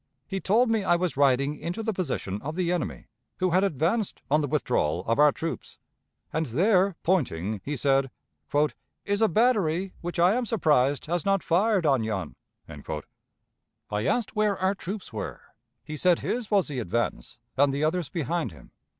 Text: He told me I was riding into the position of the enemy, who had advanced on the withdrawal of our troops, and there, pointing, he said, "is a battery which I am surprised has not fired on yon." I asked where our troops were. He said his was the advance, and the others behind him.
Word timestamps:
He 0.25 0.39
told 0.39 0.71
me 0.71 0.83
I 0.83 0.95
was 0.95 1.15
riding 1.15 1.55
into 1.55 1.83
the 1.83 1.93
position 1.93 2.41
of 2.41 2.55
the 2.55 2.71
enemy, 2.71 3.05
who 3.37 3.51
had 3.51 3.63
advanced 3.63 4.23
on 4.31 4.41
the 4.41 4.47
withdrawal 4.47 5.01
of 5.05 5.19
our 5.19 5.31
troops, 5.31 5.77
and 6.33 6.47
there, 6.47 6.95
pointing, 7.03 7.61
he 7.63 7.75
said, 7.77 8.09
"is 9.05 9.21
a 9.21 9.27
battery 9.29 9.93
which 10.01 10.17
I 10.17 10.33
am 10.33 10.47
surprised 10.47 11.05
has 11.05 11.23
not 11.23 11.43
fired 11.43 11.85
on 11.85 12.03
yon." 12.03 12.35
I 12.67 14.05
asked 14.07 14.35
where 14.35 14.57
our 14.57 14.73
troops 14.73 15.13
were. 15.13 15.41
He 15.83 15.97
said 15.97 16.17
his 16.21 16.49
was 16.49 16.67
the 16.67 16.79
advance, 16.79 17.37
and 17.55 17.71
the 17.71 17.83
others 17.83 18.09
behind 18.09 18.51
him. 18.51 18.71